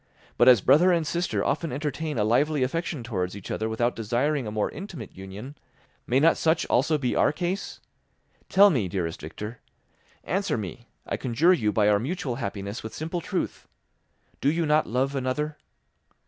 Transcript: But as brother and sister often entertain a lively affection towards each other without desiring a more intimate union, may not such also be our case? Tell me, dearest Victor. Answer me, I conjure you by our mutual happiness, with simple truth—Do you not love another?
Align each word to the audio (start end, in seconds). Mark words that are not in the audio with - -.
But 0.35 0.47
as 0.47 0.61
brother 0.61 0.91
and 0.91 1.05
sister 1.05 1.45
often 1.45 1.71
entertain 1.71 2.17
a 2.17 2.23
lively 2.23 2.63
affection 2.63 3.03
towards 3.03 3.37
each 3.37 3.51
other 3.51 3.69
without 3.69 3.95
desiring 3.95 4.47
a 4.47 4.51
more 4.51 4.71
intimate 4.71 5.15
union, 5.15 5.55
may 6.07 6.19
not 6.19 6.37
such 6.37 6.65
also 6.71 6.97
be 6.97 7.15
our 7.15 7.31
case? 7.31 7.79
Tell 8.49 8.71
me, 8.71 8.87
dearest 8.87 9.21
Victor. 9.21 9.59
Answer 10.23 10.57
me, 10.57 10.87
I 11.05 11.17
conjure 11.17 11.53
you 11.53 11.71
by 11.71 11.87
our 11.87 11.99
mutual 11.99 12.37
happiness, 12.37 12.81
with 12.81 12.95
simple 12.95 13.21
truth—Do 13.21 14.51
you 14.51 14.65
not 14.65 14.87
love 14.87 15.15
another? 15.15 15.57